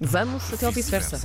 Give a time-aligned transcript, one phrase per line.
[0.00, 1.20] Vamos até ao vice-versa.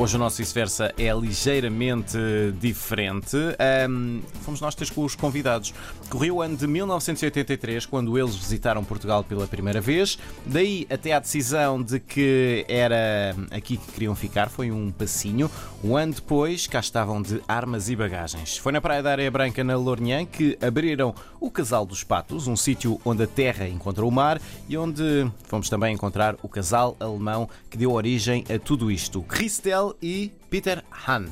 [0.00, 2.16] Hoje o nosso vice-versa é ligeiramente
[2.58, 3.36] diferente.
[3.58, 5.74] Ahm, fomos nós três com os convidados.
[6.08, 10.18] Correu o ano de 1983, quando eles visitaram Portugal pela primeira vez.
[10.46, 15.50] Daí até à decisão de que era aqui que queriam ficar, foi um passinho.
[15.84, 18.56] Um ano depois, cá estavam de armas e bagagens.
[18.56, 22.56] Foi na Praia da Areia Branca, na Lourinhã, que abriram o Casal dos Patos, um
[22.56, 27.50] sítio onde a terra encontra o mar e onde fomos também encontrar o casal alemão
[27.68, 29.20] que deu origem a tudo isto.
[29.22, 31.26] Christel e Peter Hahn.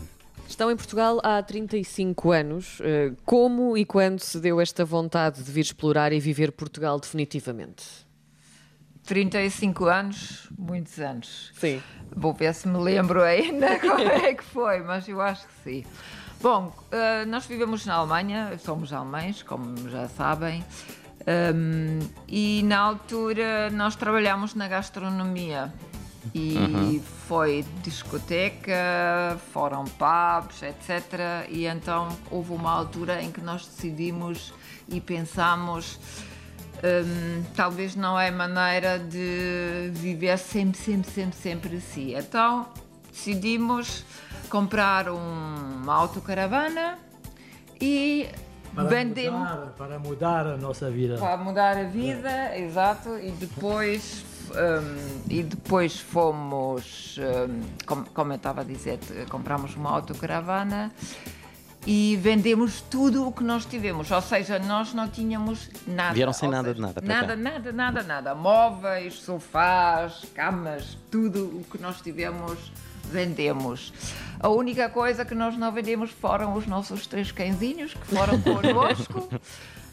[0.48, 2.78] Estão em Portugal há 35 anos.
[2.80, 7.84] Eh, Como e quando se deu esta vontade de vir explorar e viver Portugal definitivamente?
[9.04, 11.50] 35 anos, muitos anos.
[11.54, 11.82] Sim.
[12.14, 15.84] Vou ver se me lembro ainda como é que foi, mas eu acho que sim.
[16.40, 20.64] Bom, eh, nós vivemos na Alemanha, somos alemães, como já sabem,
[21.54, 25.70] Hum, e na altura nós trabalhámos na gastronomia.
[26.34, 31.46] E foi discoteca, foram pubs, etc.
[31.48, 34.52] E então houve uma altura em que nós decidimos
[34.88, 35.98] e pensámos
[36.80, 42.14] Hum, talvez não é maneira de viver sempre, sempre, sempre, sempre assim.
[42.16, 42.68] Então
[43.10, 44.04] decidimos
[44.48, 46.96] comprar um- uma autocaravana
[47.80, 48.28] e
[48.74, 51.16] Para vendemos mudar, para mudar a nossa vida.
[51.18, 58.36] para mudar a vida, exato, e depois hum, e depois fomos, hum, como, como eu
[58.36, 60.92] estava a dizer, compramos uma autocaravana
[61.86, 66.14] e vendemos tudo o que nós tivemos, ou seja, nós não tínhamos nada.
[66.14, 67.36] Vieram sem nada seja, de nada Nada, cá.
[67.36, 68.34] nada, nada, nada.
[68.34, 72.70] Móveis, sofás, camas, tudo o que nós tivemos
[73.10, 73.92] vendemos.
[74.40, 79.28] A única coisa que nós não vendemos foram os nossos três cãezinhos que foram connosco.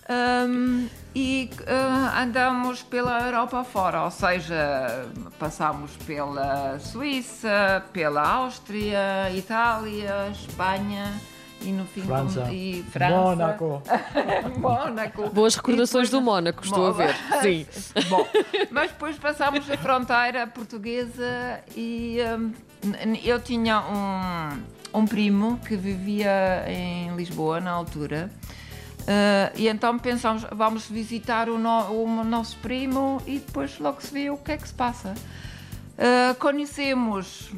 [0.07, 10.29] Um, e uh, andamos pela Europa fora, ou seja, passamos pela Suíça, pela Áustria, Itália,
[10.31, 11.11] Espanha
[11.61, 12.47] e no fim França.
[12.51, 13.81] e França, Mônaco.
[14.59, 15.29] Mônaco.
[15.31, 17.15] Boas recordações E do depois- Mónaco, estou a ver.
[17.41, 17.65] Sim.
[18.07, 18.27] Bom,
[18.69, 22.53] mas depois passámos a fronteira portuguesa e n-
[23.23, 28.29] eu tinha um, um primo que vivia em Lisboa na altura.
[29.07, 34.11] eh, e então pensámos, vamos visitar o, no- o nosso primo e depois logo se
[34.13, 35.13] vê o que é que se passa.
[35.97, 37.51] Uh, conhecemos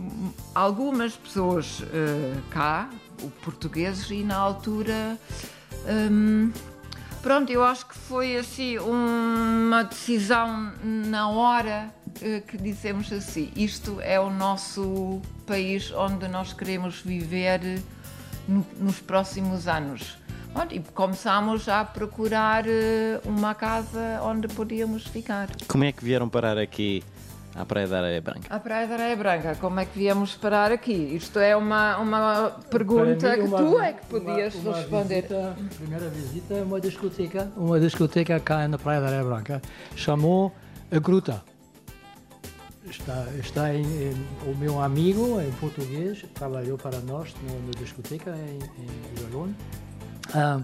[0.54, 1.86] algumas pessoas uh,
[2.52, 2.88] cá,
[3.44, 5.18] portugueses, e na altura.
[6.12, 6.52] hum,
[7.24, 11.97] pronto, eu acho que foi assim uma decisão na hora uh,
[12.48, 17.82] que dissemos assim: isto é o nosso país onde nós queremos viver
[18.48, 20.18] no- nos próximos anos.
[20.72, 22.70] E começámos a procurar uh,
[23.30, 25.48] uma casa onde podíamos ficar.
[25.68, 27.04] Como é que vieram parar aqui
[27.54, 28.42] à Praia da Areia Branca?
[28.50, 30.94] A Praia da Areia Branca, como é que viemos parar aqui?
[30.94, 35.22] Isto é uma, uma pergunta mim, que uma- tu é que podias uma- uma responder.
[35.22, 39.62] Visita, primeira visita é uma discoteca, uma discoteca cá na Praia da Areia Branca.
[39.96, 40.52] Chamou
[40.92, 41.44] a Gruta.
[42.90, 48.60] Está, está em, em- o meu amigo em português, trabalhou para nós na, discoteca em,
[48.82, 49.56] em Igalone.
[50.34, 50.62] Ah,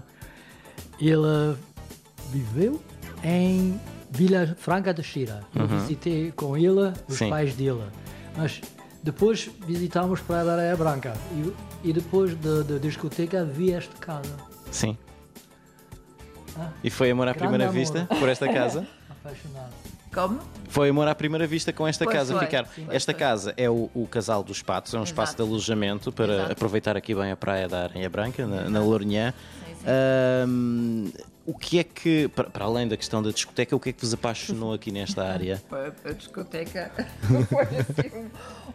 [1.00, 1.56] ele
[2.30, 2.80] viveu
[3.22, 3.78] em
[4.10, 5.42] Vila Franca de Xira.
[5.54, 7.28] Eu visitei com ele os Sim.
[7.30, 7.84] pais dele.
[8.36, 8.60] Mas
[9.02, 11.14] depois visitamos Praia da Areia Branca.
[11.32, 14.34] E, e depois da da discoteca vi esta casa.
[14.70, 14.96] Sim.
[16.56, 17.74] Ah, E foi amor à primeira amor.
[17.74, 18.86] vista por esta casa?
[19.10, 19.72] apaixonado.
[20.14, 20.38] Como?
[20.68, 22.66] Foi amor à primeira vista com esta Pois casa foi, ficar.
[22.66, 22.86] sim.
[22.90, 23.18] Esta foi.
[23.18, 25.50] casa é o, o Casal dos Patos, é um espaço de Exato.
[25.52, 26.52] alojamento para Exato.
[26.52, 29.32] aproveitar aqui bem a praia da Areia Branca, na, na Lourinhã.
[29.66, 29.84] Sim, sim.
[29.86, 31.10] Ahm,
[31.46, 34.00] o que é que, para, para além da questão da discoteca, o que é que
[34.00, 35.62] vos apaixonou aqui nesta área?
[36.08, 36.90] A, discoteca
[37.50, 38.30] foi assim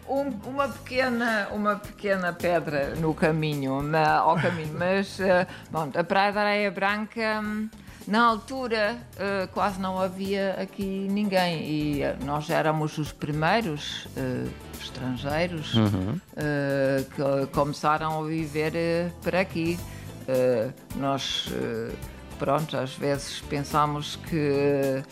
[0.08, 4.76] um- um- uma, pequena, uma pequena pedra no caminho, na- ao caminho.
[4.78, 7.68] Mas, eh, bom, a Praia da Areia Branca, hum,
[8.10, 11.64] na altura, eh, quase não havia aqui ninguém.
[11.64, 14.48] E eh, nós éramos os primeiros eh,
[14.82, 15.74] estrangeiros
[16.36, 18.74] eh, que começaram a viver
[19.22, 19.80] por aqui.
[20.96, 21.48] Nós,
[22.38, 25.04] pronto, às vezes pensamos que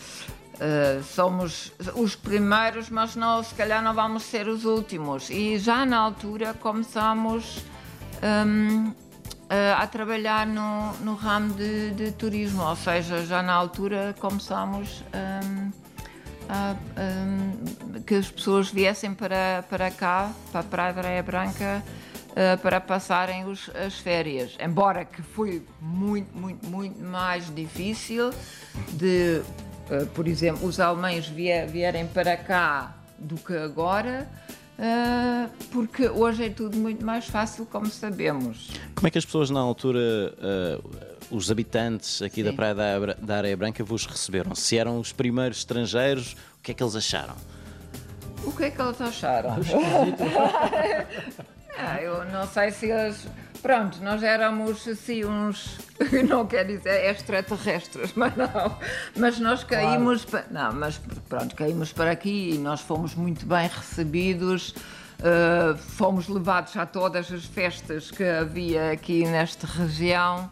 [1.02, 5.28] somos os primeiros, mas não, se calhar não vamos ser os últimos.
[5.28, 7.64] E já na altura começamos
[8.22, 8.44] eh,
[9.78, 15.70] a trabalhar no, no ramo de, de turismo, ou seja, já na altura começámos hum,
[16.48, 20.60] a, hum, que as pessoas viessem para, para cá, para
[20.90, 21.82] a Praia Branca,
[22.36, 24.56] eh, para passarem os- as férias.
[24.60, 28.30] Embora que foi muito, muito, muito mais difícil
[28.92, 29.42] de
[29.90, 34.28] uh, por exemplo, os alemães vier, vierem para cá do que agora.
[34.78, 38.70] Uh, porque hoje é tudo muito mais fácil, como sabemos.
[38.94, 42.44] Como é que as pessoas na altura, uh, os habitantes aqui Sim.
[42.44, 44.54] da Praia da, da Areia Branca, vos receberam?
[44.54, 47.34] Se eram os primeiros estrangeiros, o que é que eles acharam?
[48.44, 49.56] O que é que eles acharam?
[51.76, 53.26] ah, eu não sei se eles.
[53.62, 55.78] Pronto, nós éramos assim uns.
[56.28, 58.78] Não quer dizer extraterrestres, mas não.
[59.16, 60.24] Mas nós caímos.
[60.24, 60.46] Claro.
[60.50, 64.74] Não, mas pronto, caímos para aqui e nós fomos muito bem recebidos.
[65.18, 70.48] Uh, fomos levados a todas as festas que havia aqui nesta região.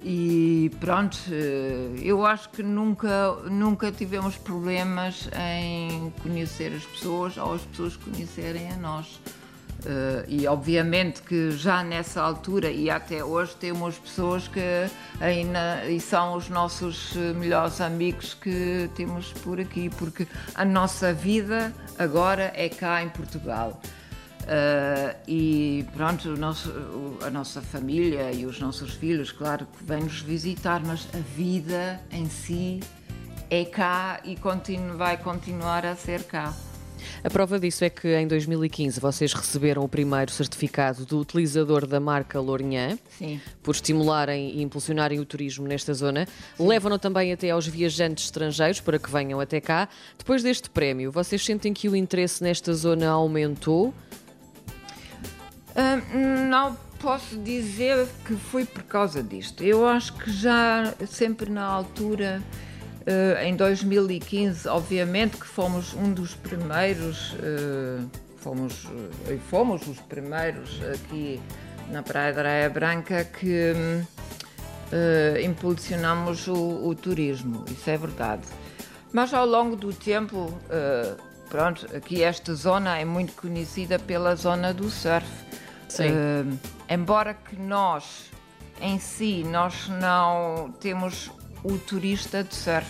[0.00, 7.54] E pronto, eh, eu acho que nunca, nunca tivemos problemas em conhecer as pessoas ou
[7.54, 9.20] as pessoas conhecerem a nós.
[9.78, 14.60] Uh, e obviamente que já nessa altura e até hoje temos pessoas que
[15.20, 20.26] ainda e são os nossos melhores amigos que temos por aqui, porque
[20.56, 23.80] a nossa vida agora é cá em Portugal.
[24.48, 26.72] Uh, e pronto, nosso,
[27.24, 32.28] a nossa família e os nossos filhos, claro que vêm-nos visitar, mas a vida em
[32.30, 32.80] si
[33.50, 36.54] é cá e continu, vai continuar a ser cá.
[37.22, 42.00] A prova disso é que em 2015 vocês receberam o primeiro certificado do utilizador da
[42.00, 42.98] marca Lourinhã
[43.62, 46.26] por estimularem e impulsionarem o turismo nesta zona.
[46.58, 49.88] Levam-no também até aos viajantes estrangeiros para que venham até cá.
[50.16, 53.94] Depois deste prémio, vocês sentem que o interesse nesta zona aumentou?
[56.48, 59.62] não posso dizer que foi por causa disto.
[59.62, 62.67] Eu acho que já sempre na altura, uh,
[63.42, 71.40] em 2015, obviamente que fomos um dos primeiros, uh, fomos, uh, fomos os primeiros aqui
[71.90, 73.74] na Praia da Areia Branca que
[75.44, 78.42] impulsionamos o, o, turismo, isso é verdade.
[79.12, 80.52] Mas ao longo do tempo,
[81.48, 85.26] pronto, aqui esta zona é muito conhecida pela zona do surf.
[85.98, 86.58] Uh,
[86.88, 88.30] embora que nós,
[88.80, 91.30] em si, nós não temos
[91.68, 92.88] o turista de surf.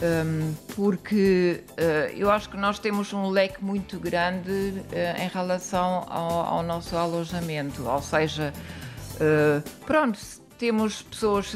[0.00, 6.06] Um, porque uh, eu acho que nós temos um leque muito grande uh, em relação
[6.08, 8.52] ao, ao, nosso alojamento, ou seja,
[9.14, 10.16] uh, pronto,
[10.56, 11.52] temos pessoas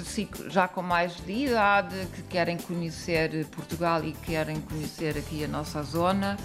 [0.49, 5.81] já com mais de idade que querem conhecer Portugal e querem conhecer aqui a nossa
[5.85, 6.37] zona.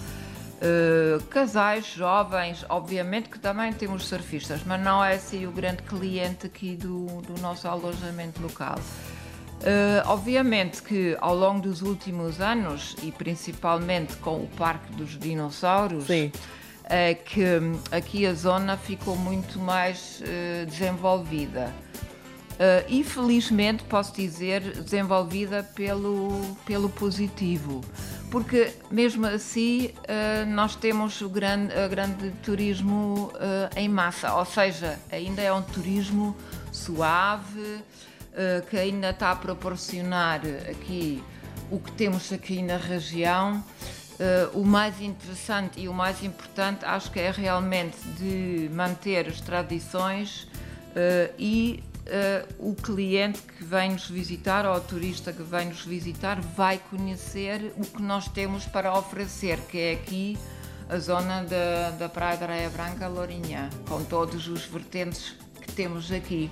[0.58, 6.46] Uh, casais jovens, obviamente que também temos surfistas, mas não é assim o grande cliente
[6.46, 8.76] aqui do, do nosso alojamento local.
[9.58, 16.06] Uh, obviamente que ao longo dos últimos anos, e principalmente com o Parque dos Dinossauros,
[16.06, 16.30] Sim.
[16.84, 17.44] é que
[17.90, 21.74] aqui a zona ficou muito mais uh, desenvolvida.
[22.52, 27.80] Uh, e felizmente posso dizer desenvolvida pelo, pelo positivo
[28.30, 34.44] porque mesmo assim uh, nós temos o grande, o grande turismo uh, em massa, ou
[34.44, 36.36] seja, ainda é um turismo
[36.70, 37.82] suave, uh,
[38.70, 40.40] que ainda está a proporcionar
[40.70, 41.22] aqui
[41.70, 43.62] o que temos aqui na região.
[44.54, 50.46] o mais interessante e o mais importante acho que é realmente de manter as tradições
[51.38, 56.40] e uh, o cliente que vem nos visitar ou o turista que vem nos visitar
[56.40, 60.38] vai conhecer o que nós temos para oferecer, que é aqui
[60.88, 66.10] a zona da, da Praia da Areia Branca, Lourinhã, com todos os vertentes que temos
[66.10, 66.50] aqui.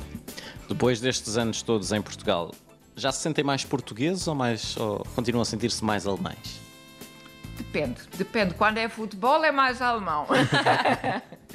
[0.69, 2.53] Depois destes anos todos em Portugal,
[2.97, 6.61] já se sentem mais portugueses ou, mais, ou continuam a sentir-se mais alemães?
[7.57, 8.55] Depende, depende.
[8.55, 10.27] Quando é futebol é mais alemão.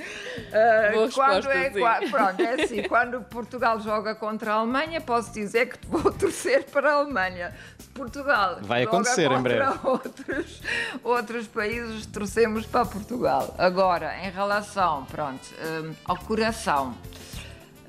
[0.01, 5.67] Uh, quando é, quando, pronto, é assim, quando Portugal joga contra a Alemanha, posso dizer
[5.67, 7.53] que vou torcer para a Alemanha.
[7.77, 9.79] Se Portugal vai acontecer em breve.
[9.83, 10.61] Outros,
[11.03, 13.53] outros países, torcemos para Portugal.
[13.57, 16.95] Agora, em relação, pronto, um, ao coração.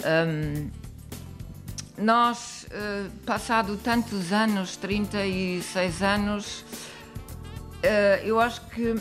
[0.04, 0.81] Um,
[2.02, 8.96] nós, uh, passado tantos anos, 36 anos, uh, eu acho que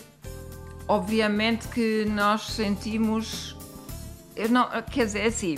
[0.88, 3.56] obviamente que nós sentimos.
[4.36, 5.58] Eu não, quer dizer, é assim,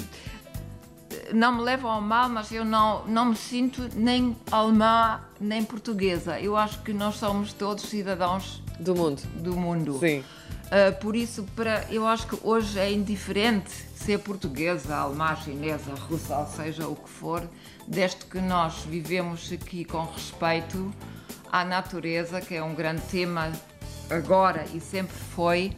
[1.33, 6.39] não me levam ao mal, mas eu não, não me sinto nem alemã nem portuguesa.
[6.39, 9.21] Eu acho que nós somos todos cidadãos do mundo.
[9.35, 9.99] Do mundo.
[9.99, 10.23] Sim.
[10.73, 16.35] Uh, por isso, para, eu acho que hoje é indiferente ser portuguesa, alemã, chinesa, russa,
[16.39, 17.47] ou seja, o que for,
[17.87, 20.91] desde que nós vivemos aqui com respeito
[21.51, 23.51] à natureza, que é um grande tema
[24.09, 25.75] agora e sempre foi,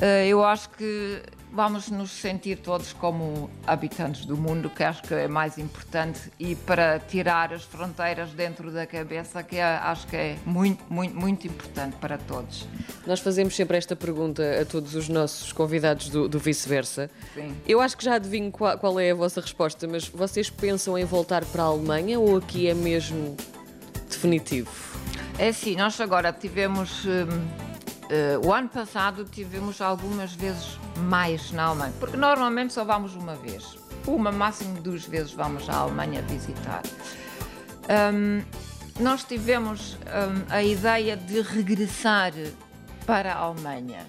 [0.00, 1.20] eh, eu acho que
[1.52, 6.54] vamos nos sentir todos como habitantes do mundo, que acho que é mais importante, e
[6.54, 11.46] para tirar as fronteiras dentro da cabeça, que é, acho que é muito, muito, muito
[11.46, 12.66] importante para todos.
[13.06, 17.10] Nós fazemos sempre esta pergunta a todos os nossos convidados do, do vice-versa.
[17.66, 21.04] Eu acho que já adivinho qual, qual é a vossa resposta, mas vocês pensam em
[21.04, 23.36] voltar para a Alemanha ou aqui é mesmo
[24.08, 24.70] definitivo?
[25.38, 27.04] É assim, nós agora tivemos.
[27.04, 27.68] Hum,
[28.08, 33.34] Uh, o ano passado tivemos algumas vezes mais na Alemanha, porque normalmente só vamos uma
[33.34, 33.76] vez.
[34.06, 36.82] Uma, máximo duas vezes vamos à Alemanha visitar.
[38.12, 38.42] Um,
[39.00, 42.32] nós tivemos um, a ideia de regressar
[43.06, 44.06] para a Alemanha,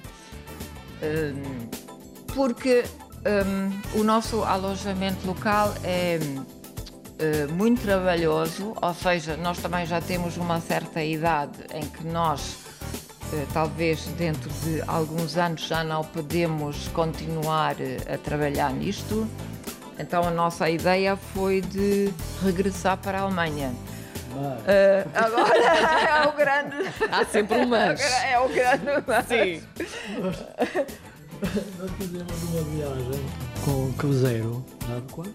[1.03, 1.69] um,
[2.34, 2.84] porque
[3.96, 10.62] o nosso alojamento local é uh, muito trabalhoso, ou seja, nós também já temos uma
[10.62, 12.68] certa idade em que nós
[13.53, 19.27] talvez dentro de alguns anos já não podemos continuar eh, a trabalhar nisto.
[19.98, 22.12] Então a nossa ideia foi de
[22.43, 23.74] regressar para a Alemanha.
[24.31, 25.57] Uh, agora
[26.24, 26.75] é o grande.
[27.12, 28.00] Há sempre um mas.
[28.01, 29.25] É o grande mas.
[29.25, 29.62] Sim.
[30.21, 30.36] Nós,
[31.79, 33.25] nós fizemos uma viagem
[33.65, 35.33] com o cruzeiro, sabe quando?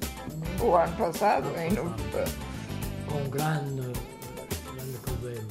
[0.60, 3.92] O ano passado, em Com um grande,
[4.72, 5.46] grande cruzeiro.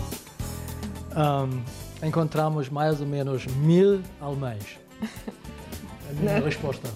[1.15, 1.63] Um,
[2.03, 4.77] encontramos mais ou menos mil alemães.
[6.10, 6.45] A minha Não.
[6.45, 6.89] resposta.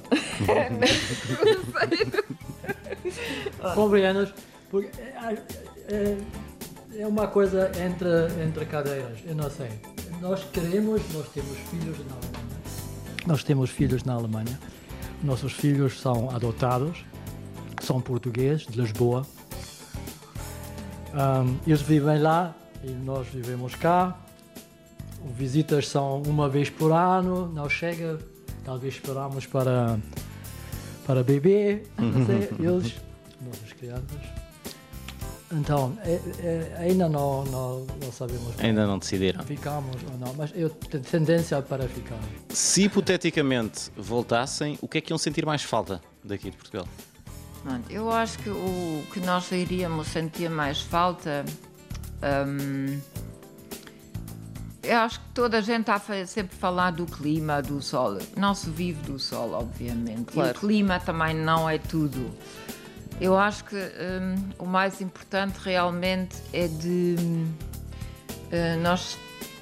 [3.73, 4.33] Compreendes?
[4.69, 5.41] Porque é,
[5.87, 6.17] é,
[6.97, 9.71] é, uma coisa entre, entre cadeiras, eu não sei.
[10.21, 12.47] Nós queremos, nós temos filhos na Alemanha.
[13.25, 14.59] Nós temos filhos na Alemanha.
[15.23, 17.03] Nossos filhos são adotados,
[17.81, 19.25] são portugueses, de Lisboa.
[21.13, 24.26] Um, eles vivem lá e nós vivemos cá
[25.27, 28.17] visitas são uma vez por ano, não chega,
[28.63, 29.99] talvez esperamos para,
[31.05, 32.95] para bebê, não sei, eles,
[33.41, 34.47] nossas crianças.
[35.49, 38.59] Então, é, é, ainda não, não, não sabemos.
[38.59, 39.41] Ainda não decidiram.
[39.43, 42.19] Ficamos ou não, mas eu tenho tendência para ficar.
[42.49, 46.85] Se hipoteticamente voltassem, o que é que iam sentir mais falta daqui de Portugal?
[47.89, 51.45] Eu acho que o que nós iríamos sentir mais falta.
[52.47, 52.99] Hum,
[54.87, 58.17] eu acho que toda a gente está a sempre falar do clima, do sol.
[58.35, 60.31] Não se vive do sol, obviamente.
[60.31, 60.49] Claro.
[60.49, 62.31] E o clima também não é tudo.
[63.19, 69.17] Eu acho que um, o mais importante realmente é de uh, nós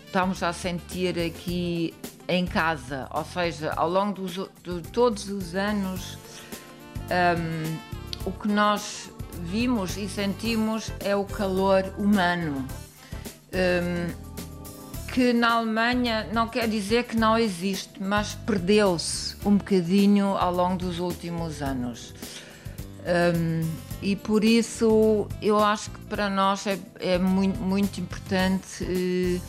[0.06, 1.94] estamos a sentir aqui
[2.28, 6.18] em casa, ou seja, ao longo dos, de todos os anos,
[7.10, 7.78] um,
[8.26, 9.12] o que nós
[9.44, 12.66] vimos e sentimos é o calor humano.
[13.54, 14.25] Um,
[15.16, 20.76] que na Alemanha não quer dizer que não existe, mas perdeu-se um bocadinho ao longo
[20.76, 22.14] dos últimos anos.
[23.34, 23.62] Um,
[24.02, 29.42] e por isso eu acho que para nós é, é muito, muito importante uh,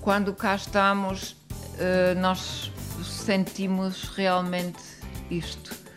[0.00, 2.70] quando cá estamos, uh, nós
[3.02, 4.78] sentimos realmente
[5.28, 5.87] isto.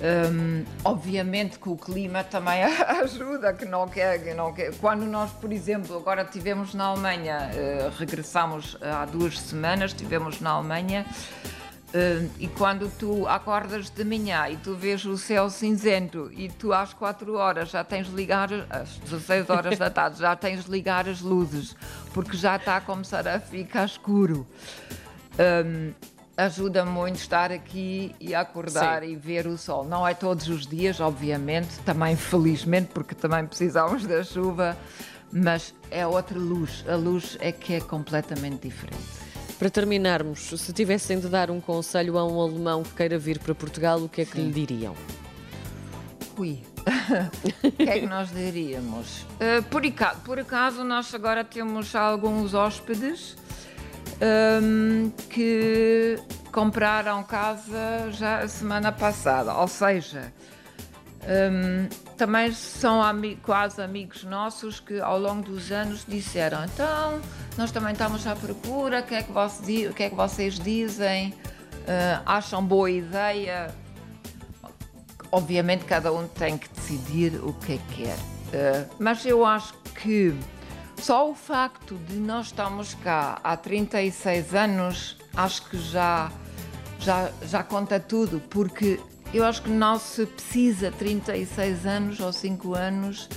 [0.00, 2.62] Um, obviamente que o clima também
[3.02, 4.72] ajuda, que não quer, que não quer.
[4.76, 10.50] Quando nós, por exemplo, agora tivemos na Alemanha, uh, regressamos há duas semanas, tivemos na
[10.50, 16.48] Alemanha, uh, e quando tu acordas de manhã e tu vês o céu cinzento e
[16.48, 20.64] tu às 4 horas já tens de ligar, às 16 horas da tarde, já tens
[20.64, 21.74] de ligar as luzes,
[22.14, 24.46] porque já está a começar a ficar escuro.
[25.40, 25.92] Um,
[26.38, 29.10] ajuda muito estar aqui e acordar Sim.
[29.10, 29.84] e ver o sol.
[29.84, 34.78] Não é todos os dias, obviamente, também felizmente, porque também precisamos da chuva,
[35.32, 36.84] mas é outra luz.
[36.88, 39.02] A luz é que é completamente diferente.
[39.58, 43.52] Para terminarmos, se tivessem de dar um conselho a um alemão que queira vir para
[43.56, 44.46] Portugal, o que é que Sim.
[44.46, 44.94] lhe diriam?
[46.36, 46.62] Ui,
[47.64, 49.22] o que é que nós diríamos?
[49.22, 53.36] Uh, por, acaso, por acaso, nós agora temos alguns hóspedes
[54.20, 56.18] um, que
[56.52, 59.54] compraram casa já a semana passada.
[59.54, 60.32] Ou seja,
[61.22, 63.00] um, também são
[63.42, 67.20] quase amigos nossos que ao longo dos anos disseram: então,
[67.56, 71.30] nós também estamos à procura, o que é que, que, é que vocês dizem?
[71.30, 73.74] Uh, acham boa ideia?
[75.30, 78.16] Obviamente, cada um tem que decidir o que é que quer.
[78.16, 80.34] Uh, mas eu acho que
[81.00, 86.30] só o facto de nós estarmos cá há 36 anos, acho que já,
[86.98, 89.00] já, já conta tudo, porque
[89.32, 93.28] eu acho que não se precisa 36 anos ou 5 anos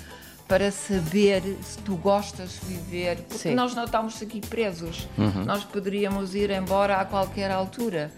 [0.48, 3.56] para saber se tu gostas de viver, porque Sim.
[3.56, 5.08] nós não estamos aqui presos.
[5.18, 5.46] Uhum.
[5.46, 8.12] Nós poderíamos ir embora a qualquer altura.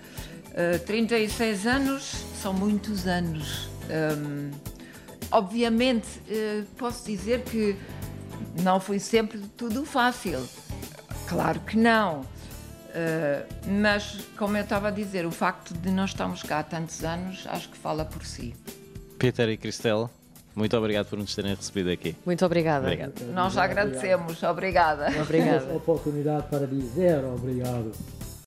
[0.49, 3.69] Uh, 36 anos são muitos anos.
[4.17, 4.49] Um,
[5.31, 7.75] obviamente, uh, posso dizer que
[8.61, 10.47] não foi sempre tudo fácil.
[11.27, 12.21] Claro que não.
[12.21, 13.47] Uh,
[13.81, 17.45] mas, como eu estava a dizer, o facto de nós estarmos cá há tantos anos,
[17.47, 18.53] acho que fala por si.
[19.17, 20.11] Peter e Cristela,
[20.55, 22.15] muito obrigado por nos terem recebido aqui.
[22.25, 22.85] Muito obrigada.
[22.85, 23.13] Obrigado.
[23.33, 24.43] Nós agradecemos.
[24.43, 25.07] Obrigada.
[25.21, 25.73] Obrigada.
[25.73, 27.91] oportunidade para dizer obrigado.